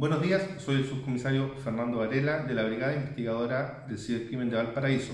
[0.00, 5.12] Buenos días, soy el subcomisario Fernando Varela de la Brigada Investigadora del Cibercrimen de Valparaíso.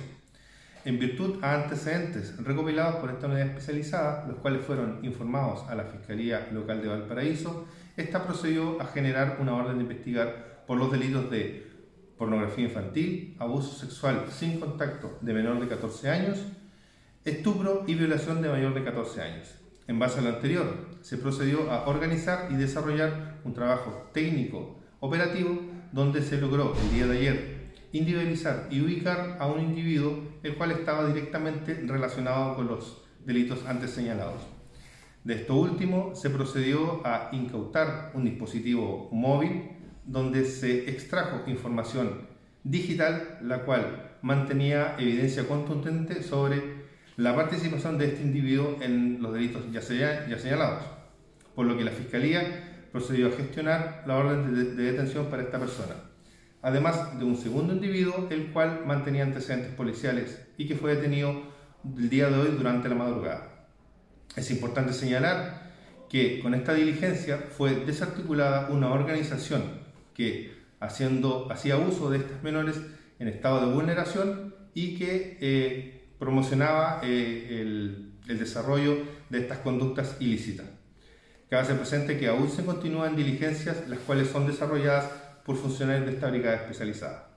[0.85, 5.87] En virtud a antecedentes recopilados por esta unidad especializada, los cuales fueron informados a la
[5.87, 11.33] Fiscalía Local de Valparaíso, esta procedió a generar una orden de investigar por los delitos
[11.33, 11.67] de
[12.17, 16.39] pornografía infantil, abuso sexual sin contacto de menor de 14 años,
[17.25, 19.66] estupro y violación de mayor de 14 años.
[19.89, 25.61] En base a lo anterior, se procedió a organizar y desarrollar un trabajo técnico operativo
[25.93, 27.57] donde se logró el día de ayer
[27.93, 33.91] individualizar y ubicar a un individuo el cual estaba directamente relacionado con los delitos antes
[33.91, 34.43] señalados.
[35.25, 39.71] De esto último, se procedió a incautar un dispositivo móvil
[40.05, 42.29] donde se extrajo información
[42.63, 49.63] digital, la cual mantenía evidencia contundente sobre la participación de este individuo en los delitos
[49.73, 50.85] ya, señalados,
[51.55, 55.59] por lo que la Fiscalía procedió a gestionar la orden de, de detención para esta
[55.59, 55.95] persona,
[56.63, 61.43] además de un segundo individuo, el cual mantenía antecedentes policiales y que fue detenido
[61.97, 63.69] el día de hoy durante la madrugada.
[64.35, 65.73] Es importante señalar
[66.09, 69.63] que con esta diligencia fue desarticulada una organización
[70.15, 72.81] que haciendo, hacía uso de estos menores
[73.19, 78.97] en estado de vulneración y que eh, promocionaba eh, el, el, desarrollo
[79.31, 80.67] de estas conductas ilícitas.
[81.51, 85.11] Cabe hacer presente que aún se continúan diligencias las cuales son desarrolladas
[85.45, 87.36] por funcionarios de esta brigada especializada.